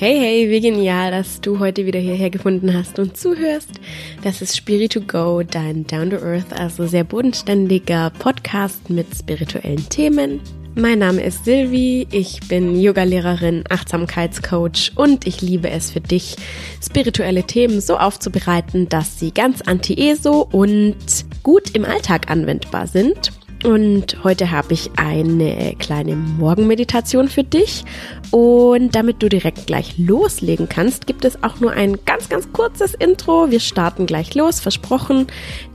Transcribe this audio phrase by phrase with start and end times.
[0.00, 3.80] Hey, hey, wie genial, dass du heute wieder hierher gefunden hast und zuhörst.
[4.22, 9.88] Das ist Spirit to Go, dein Down to Earth, also sehr bodenständiger Podcast mit spirituellen
[9.88, 10.40] Themen.
[10.76, 16.36] Mein Name ist Silvi, ich bin Yogalehrerin, Achtsamkeitscoach und ich liebe es für dich,
[16.80, 20.94] spirituelle Themen so aufzubereiten, dass sie ganz anti-ESO und
[21.42, 23.32] gut im Alltag anwendbar sind.
[23.64, 27.84] Und heute habe ich eine kleine Morgenmeditation für dich.
[28.30, 32.94] Und damit du direkt gleich loslegen kannst, gibt es auch nur ein ganz, ganz kurzes
[32.94, 33.50] Intro.
[33.50, 35.26] Wir starten gleich los, versprochen.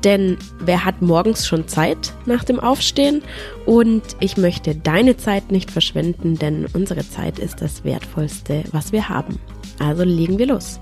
[0.04, 3.22] Denn wer hat morgens schon Zeit nach dem Aufstehen?
[3.66, 9.10] Und ich möchte deine Zeit nicht verschwenden, denn unsere Zeit ist das Wertvollste, was wir
[9.10, 9.40] haben.
[9.80, 10.80] Also legen wir los.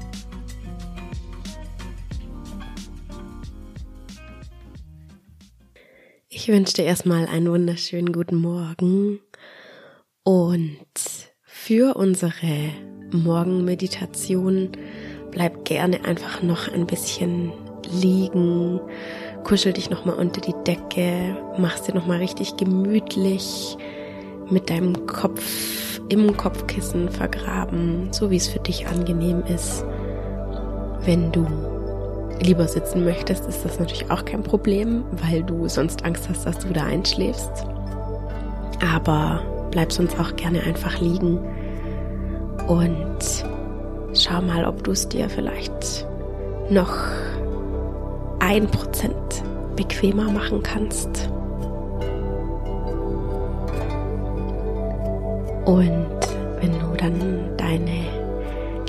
[6.34, 9.20] Ich wünsche dir erstmal einen wunderschönen guten Morgen
[10.24, 10.88] und
[11.44, 12.70] für unsere
[13.12, 14.70] Morgenmeditation
[15.30, 17.52] bleib gerne einfach noch ein bisschen
[17.92, 18.80] liegen,
[19.44, 23.76] kuschel dich nochmal unter die Decke, mach's dir nochmal richtig gemütlich
[24.50, 29.84] mit deinem Kopf im Kopfkissen vergraben, so wie es für dich angenehm ist.
[31.04, 31.46] Wenn du
[32.42, 36.60] lieber sitzen möchtest, ist das natürlich auch kein Problem, weil du sonst Angst hast, dass
[36.60, 37.66] du wieder einschläfst.
[38.94, 41.40] Aber bleib sonst auch gerne einfach liegen
[42.68, 43.20] und
[44.14, 46.08] schau mal, ob du es dir vielleicht
[46.70, 46.96] noch
[48.40, 49.44] ein Prozent
[49.76, 51.30] bequemer machen kannst.
[55.66, 56.20] Und
[56.60, 58.06] wenn du dann deine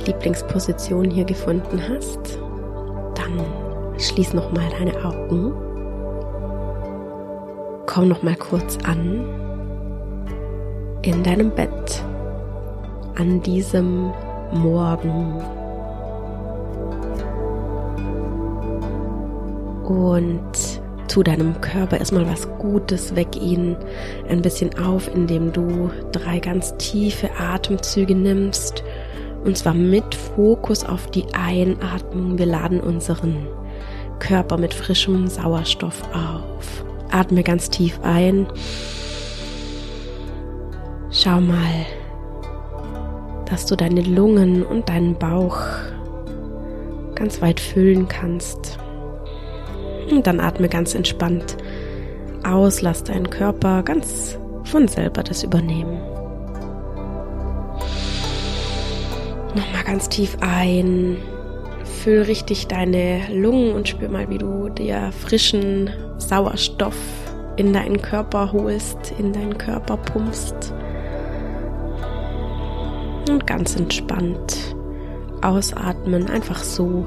[0.06, 2.38] Lieblingsposition hier gefunden hast,
[3.22, 3.44] dann
[3.98, 5.52] schließ noch mal deine Augen.
[7.86, 9.24] Komm noch mal kurz an
[11.02, 12.02] in deinem Bett
[13.16, 14.12] an diesem
[14.52, 15.42] Morgen.
[19.84, 23.76] Und tu deinem Körper erstmal was Gutes, weck ihn
[24.28, 28.82] ein bisschen auf, indem du drei ganz tiefe Atemzüge nimmst
[29.44, 32.38] und zwar mit Fokus auf die Einatmung.
[32.38, 33.46] Wir laden unseren
[34.18, 36.84] Körper mit frischem Sauerstoff auf.
[37.10, 38.46] Atme ganz tief ein.
[41.10, 41.86] Schau mal,
[43.50, 45.58] dass du deine Lungen und deinen Bauch
[47.14, 48.78] ganz weit füllen kannst.
[50.10, 51.56] Und dann atme ganz entspannt
[52.44, 56.11] aus, lass deinen Körper ganz von selber das übernehmen.
[59.54, 61.18] Nochmal ganz tief ein.
[62.02, 66.96] Füll richtig deine Lungen und spür mal, wie du dir frischen Sauerstoff
[67.56, 70.72] in deinen Körper holst, in deinen Körper pumpst.
[73.28, 74.74] Und ganz entspannt
[75.42, 77.06] ausatmen, einfach so,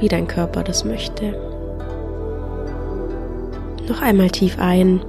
[0.00, 1.34] wie dein Körper das möchte.
[3.88, 5.00] Noch einmal tief ein.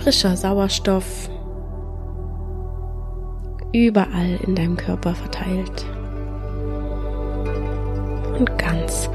[0.00, 1.28] Frischer Sauerstoff
[3.72, 5.86] überall in deinem Körper verteilt.
[8.38, 9.08] Und ganz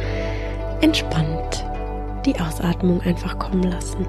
[0.82, 1.66] entspannt
[2.26, 4.06] die Ausatmung einfach kommen lassen.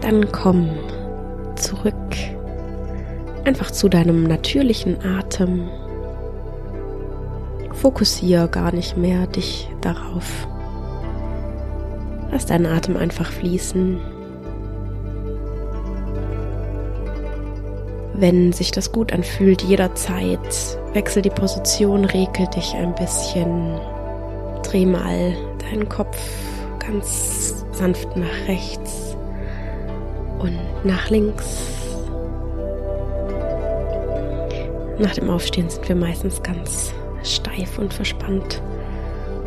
[0.00, 0.70] Dann komm
[1.56, 1.94] zurück
[3.44, 5.68] einfach zu deinem natürlichen Atem.
[7.72, 10.46] Fokussiere gar nicht mehr dich darauf.
[12.30, 14.00] Lass deinen Atem einfach fließen.
[18.20, 20.78] Wenn sich das gut anfühlt, jederzeit.
[20.92, 23.80] Wechsel die Position, regel dich ein bisschen.
[24.62, 26.18] Dreh mal deinen Kopf
[26.78, 29.16] ganz sanft nach rechts
[30.38, 31.46] und nach links.
[34.98, 36.92] Nach dem Aufstehen sind wir meistens ganz
[37.22, 38.62] steif und verspannt.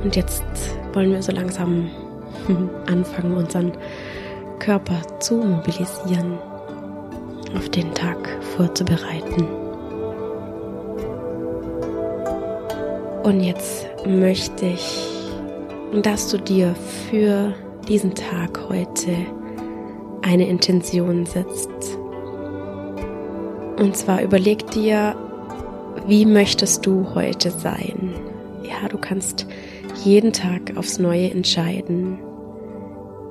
[0.03, 0.43] Und jetzt
[0.93, 1.89] wollen wir so langsam
[2.87, 3.71] anfangen, unseren
[4.59, 6.39] Körper zu mobilisieren
[7.55, 8.17] auf den Tag
[8.55, 9.47] vorzubereiten.
[13.23, 15.07] Und jetzt möchte ich,
[16.01, 16.75] dass du dir
[17.09, 17.53] für
[17.87, 19.15] diesen Tag heute
[20.21, 21.69] eine Intention setzt.
[23.77, 25.15] Und zwar überleg dir,
[26.07, 28.13] wie möchtest du heute sein?
[28.63, 29.45] Ja, du kannst
[30.03, 32.19] jeden Tag aufs Neue entscheiden,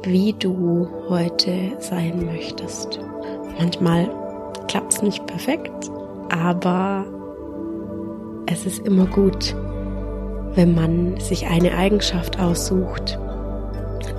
[0.04, 2.98] wie du heute sein möchtest.
[3.58, 4.08] Manchmal
[4.68, 5.90] klappt es nicht perfekt,
[6.30, 7.04] aber
[8.46, 9.54] es ist immer gut,
[10.54, 13.18] wenn man sich eine Eigenschaft aussucht,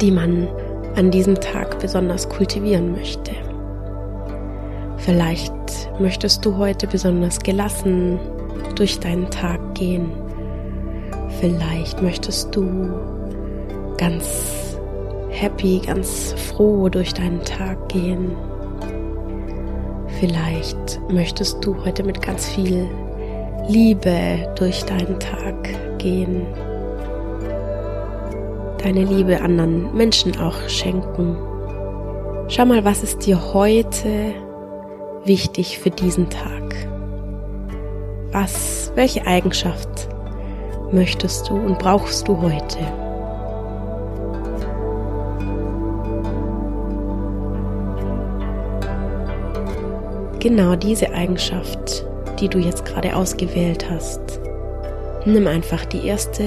[0.01, 0.47] die man
[0.95, 3.31] an diesem Tag besonders kultivieren möchte.
[4.97, 5.53] Vielleicht
[5.99, 8.19] möchtest du heute besonders gelassen
[8.75, 10.11] durch deinen Tag gehen.
[11.39, 12.91] Vielleicht möchtest du
[13.97, 14.77] ganz
[15.29, 18.35] happy, ganz froh durch deinen Tag gehen.
[20.23, 22.89] Vielleicht möchtest du heute mit ganz viel
[23.67, 26.45] Liebe durch deinen Tag gehen.
[28.81, 31.35] Deine Liebe anderen Menschen auch schenken.
[32.47, 34.33] Schau mal, was ist dir heute
[35.25, 36.73] wichtig für diesen Tag?
[38.31, 40.07] Was, welche Eigenschaft
[40.93, 43.02] möchtest du und brauchst du heute?
[50.43, 52.05] Genau diese Eigenschaft,
[52.37, 54.41] die du jetzt gerade ausgewählt hast,
[55.25, 56.43] nimm einfach die erste,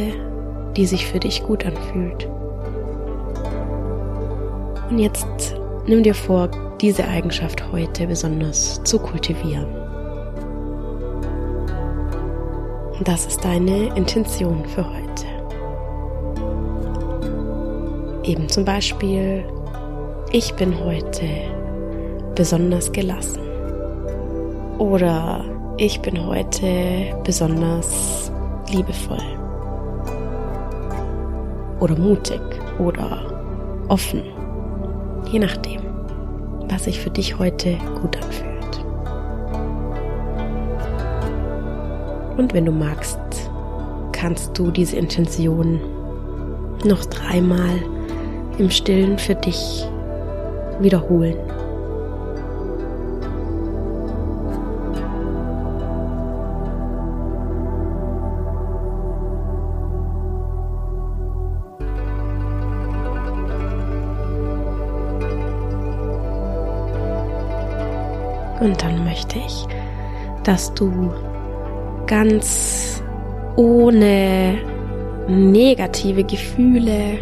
[0.76, 2.28] die sich für dich gut anfühlt.
[4.90, 5.56] Und jetzt
[5.86, 9.74] nimm dir vor, diese Eigenschaft heute besonders zu kultivieren.
[13.02, 15.24] Das ist deine Intention für heute.
[18.24, 19.42] Eben zum Beispiel,
[20.32, 21.26] ich bin heute
[22.34, 23.45] besonders gelassen.
[24.78, 25.44] Oder
[25.78, 28.30] ich bin heute besonders
[28.70, 29.22] liebevoll.
[31.80, 32.40] Oder mutig.
[32.78, 34.22] Oder offen.
[35.30, 35.80] Je nachdem,
[36.68, 38.84] was sich für dich heute gut anfühlt.
[42.36, 43.18] Und wenn du magst,
[44.12, 45.80] kannst du diese Intention
[46.84, 47.80] noch dreimal
[48.58, 49.86] im Stillen für dich
[50.80, 51.36] wiederholen.
[68.66, 69.64] Und dann möchte ich,
[70.42, 71.12] dass du
[72.08, 73.00] ganz
[73.54, 74.58] ohne
[75.28, 77.18] negative Gefühle,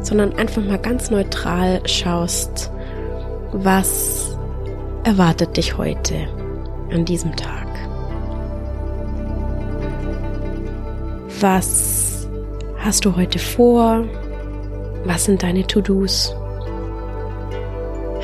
[0.00, 2.70] sondern einfach mal ganz neutral schaust,
[3.52, 4.38] was
[5.04, 6.14] erwartet dich heute
[6.90, 7.68] an diesem Tag.
[11.40, 12.26] Was
[12.78, 14.02] hast du heute vor?
[15.04, 16.34] Was sind deine To-Dos?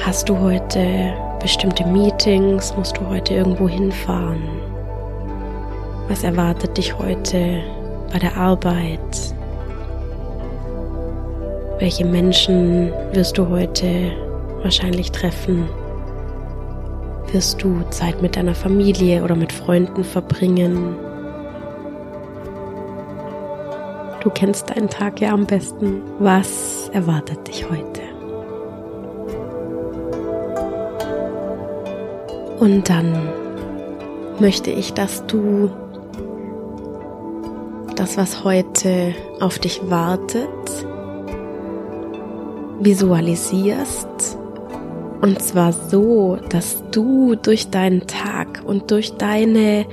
[0.06, 2.74] Hast du heute bestimmte Meetings?
[2.76, 4.42] Musst du heute irgendwo hinfahren?
[6.08, 7.62] Was erwartet dich heute
[8.12, 9.34] bei der Arbeit?
[11.78, 14.12] Welche Menschen wirst du heute
[14.62, 15.68] wahrscheinlich treffen?
[17.32, 20.94] Wirst du Zeit mit deiner Familie oder mit Freunden verbringen?
[24.20, 26.02] Du kennst deinen Tag ja am besten.
[26.20, 28.01] Was erwartet dich heute?
[32.62, 33.28] Und dann
[34.38, 35.68] möchte ich, dass du
[37.96, 40.46] das, was heute auf dich wartet,
[42.78, 44.38] visualisierst.
[45.22, 49.84] Und zwar so, dass du durch deinen Tag und durch deine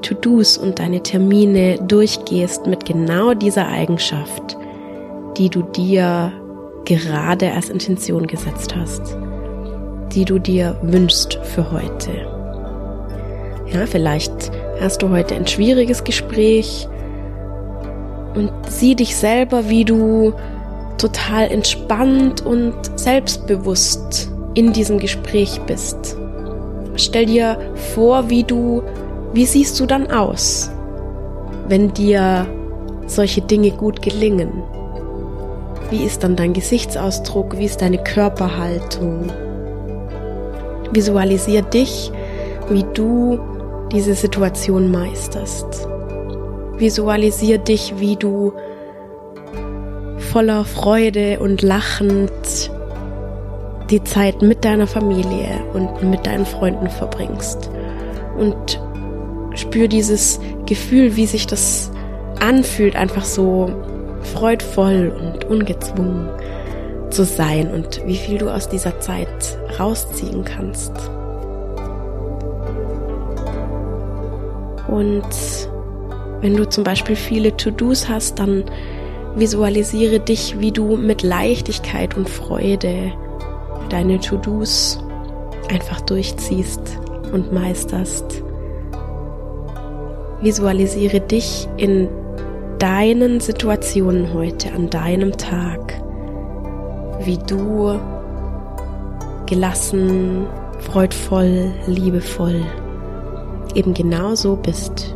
[0.00, 4.56] To-Dos und deine Termine durchgehst mit genau dieser Eigenschaft,
[5.36, 6.32] die du dir
[6.86, 9.14] gerade als Intention gesetzt hast,
[10.14, 12.12] die du dir wünschst für heute.
[13.72, 16.88] Ja, vielleicht hast du heute ein schwieriges Gespräch
[18.34, 20.32] und sieh dich selber, wie du
[20.98, 26.16] total entspannt und selbstbewusst in diesem Gespräch bist.
[26.96, 27.58] Stell dir
[27.94, 28.82] vor, wie du,
[29.32, 30.70] wie siehst du dann aus,
[31.68, 32.46] wenn dir
[33.06, 34.62] solche Dinge gut gelingen?
[35.90, 37.58] Wie ist dann dein Gesichtsausdruck?
[37.58, 39.30] Wie ist deine Körperhaltung?
[40.92, 42.12] Visualisier dich,
[42.68, 43.38] wie du
[43.92, 45.88] diese Situation meisterst.
[46.78, 48.52] Visualisier dich, wie du
[50.32, 52.70] voller Freude und lachend
[53.90, 57.70] die Zeit mit deiner Familie und mit deinen Freunden verbringst.
[58.38, 58.80] Und
[59.54, 61.90] spür dieses Gefühl, wie sich das
[62.40, 63.70] anfühlt, einfach so
[64.34, 66.28] freudvoll und ungezwungen
[67.14, 70.92] zu sein und wie viel du aus dieser Zeit rausziehen kannst.
[74.88, 75.24] Und
[76.40, 78.64] wenn du zum Beispiel viele To-Dos hast, dann
[79.36, 83.12] visualisiere dich, wie du mit Leichtigkeit und Freude
[83.90, 84.98] deine To-Dos
[85.70, 86.98] einfach durchziehst
[87.32, 88.42] und meisterst.
[90.42, 92.08] Visualisiere dich in
[92.78, 96.03] deinen Situationen heute, an deinem Tag,
[97.24, 97.98] wie du
[99.46, 100.46] gelassen,
[100.80, 102.64] freudvoll, liebevoll,
[103.74, 105.14] eben genauso bist,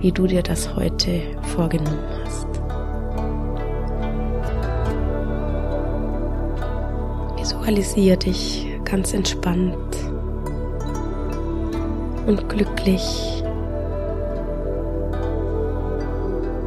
[0.00, 2.46] wie du dir das heute vorgenommen hast.
[7.38, 9.96] Visualisiere dich ganz entspannt
[12.26, 13.42] und glücklich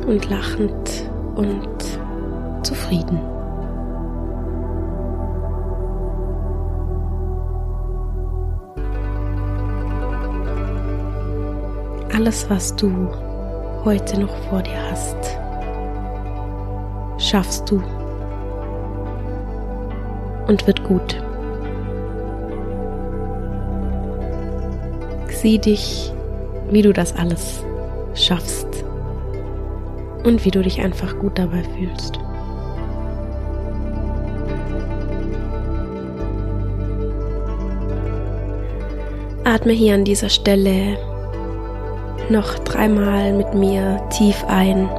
[0.07, 1.69] und lachend und
[2.63, 3.28] zufrieden.
[12.13, 13.09] Alles, was du
[13.85, 15.15] heute noch vor dir hast,
[17.17, 17.81] schaffst du
[20.47, 21.21] und wird gut.
[25.29, 26.11] Sieh dich,
[26.69, 27.63] wie du das alles
[28.13, 28.67] schaffst
[30.23, 32.19] und wie du dich einfach gut dabei fühlst.
[39.45, 40.97] Atme hier an dieser Stelle
[42.29, 44.89] noch dreimal mit mir tief ein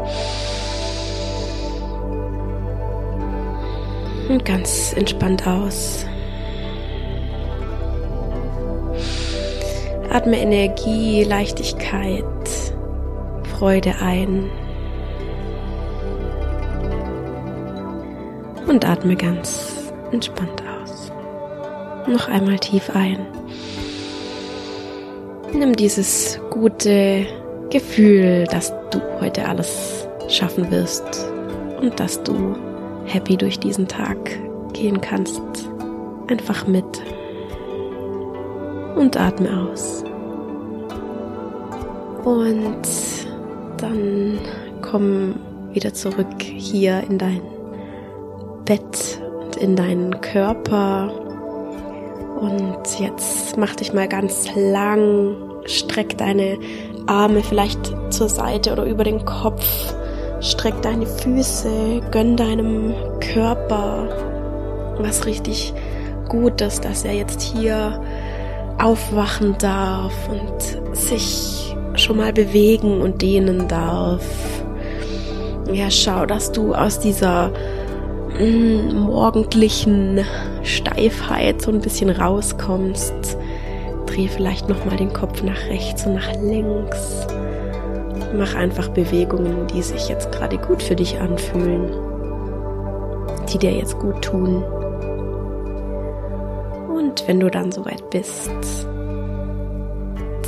[4.28, 6.06] und ganz entspannt aus.
[10.10, 12.24] Atme Energie, Leichtigkeit,
[13.50, 14.50] Freude ein.
[18.66, 21.12] Und atme ganz entspannt aus.
[22.06, 23.26] Noch einmal tief ein.
[25.60, 27.26] Nimm dieses gute
[27.68, 31.30] Gefühl, dass du heute alles schaffen wirst
[31.82, 32.56] und dass du
[33.04, 34.16] happy durch diesen Tag
[34.72, 35.42] gehen kannst.
[36.28, 36.86] Einfach mit.
[38.96, 40.02] Und atme aus.
[42.24, 42.80] Und
[43.76, 44.38] dann
[44.80, 45.34] komm
[45.74, 47.42] wieder zurück hier in dein
[48.64, 51.12] Bett und in deinen Körper
[52.40, 56.58] und jetzt mach dich mal ganz lang, streck deine
[57.06, 59.94] Arme vielleicht zur Seite oder über den Kopf,
[60.40, 64.08] streck deine Füße, gönn deinem Körper
[64.98, 65.72] was richtig
[66.28, 68.00] Gutes, dass er jetzt hier
[68.78, 74.24] aufwachen darf und sich schon mal bewegen und dehnen darf.
[75.72, 77.50] Ja, schau, dass du aus dieser
[78.38, 80.20] mm, morgendlichen
[80.62, 83.36] Steifheit so ein bisschen rauskommst.
[84.10, 87.26] Dreh vielleicht nochmal den Kopf nach rechts und nach links.
[88.36, 91.92] Mach einfach Bewegungen, die sich jetzt gerade gut für dich anfühlen,
[93.52, 94.64] die dir jetzt gut tun.
[96.88, 98.50] Und wenn du dann soweit bist,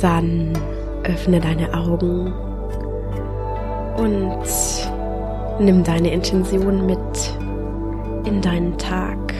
[0.01, 0.51] dann
[1.03, 2.33] öffne deine Augen
[3.97, 4.43] und
[5.59, 6.99] nimm deine Intention mit
[8.25, 9.33] in deinen Tag.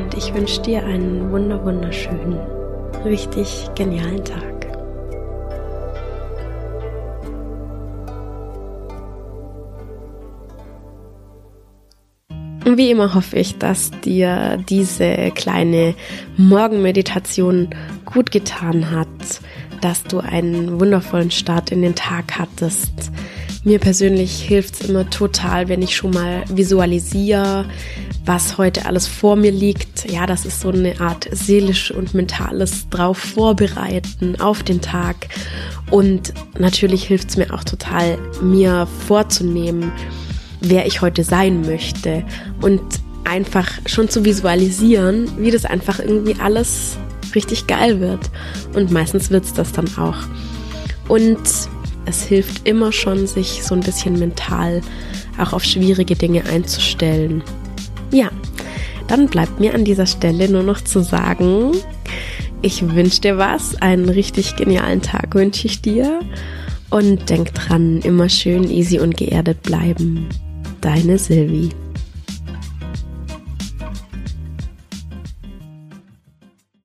[0.00, 2.38] Und ich wünsche dir einen wunder wunderschönen,
[3.04, 4.60] richtig genialen Tag.
[12.64, 15.94] Wie immer hoffe ich, dass dir diese kleine
[16.38, 17.68] Morgenmeditation
[18.06, 19.08] gut getan hat,
[19.82, 23.10] dass du einen wundervollen Start in den Tag hattest,
[23.64, 27.66] mir persönlich hilft es immer total, wenn ich schon mal visualisiere,
[28.24, 30.10] was heute alles vor mir liegt.
[30.10, 35.28] Ja, das ist so eine Art seelisch und mentales drauf vorbereiten auf den Tag.
[35.90, 39.92] Und natürlich hilft es mir auch total, mir vorzunehmen,
[40.60, 42.24] wer ich heute sein möchte
[42.62, 42.80] und
[43.24, 46.96] einfach schon zu visualisieren, wie das einfach irgendwie alles
[47.34, 48.30] richtig geil wird.
[48.74, 50.16] Und meistens wird es das dann auch.
[51.08, 51.38] Und
[52.10, 54.82] es hilft immer schon, sich so ein bisschen mental
[55.38, 57.42] auch auf schwierige Dinge einzustellen.
[58.12, 58.30] Ja,
[59.08, 61.72] dann bleibt mir an dieser Stelle nur noch zu sagen,
[62.62, 66.20] ich wünsche dir was, einen richtig genialen Tag wünsche ich dir
[66.90, 70.28] und denk dran, immer schön easy und geerdet bleiben.
[70.80, 71.70] Deine Sylvie.